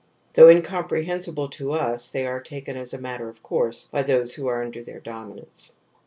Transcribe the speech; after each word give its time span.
Though 0.33 0.47
incomprehensible 0.49 1.49
to 1.49 1.73
us 1.73 2.07
they 2.09 2.25
are 2.25 2.41
taken 2.41 2.75
as 2.75 2.91
a 2.91 2.97
matter 2.97 3.29
of 3.29 3.43
course 3.43 3.85
by 3.85 4.01
those 4.01 4.33
who 4.33 4.47
are 4.47 4.63
under 4.63 4.83
their 4.83 4.99
dominance. 4.99 5.75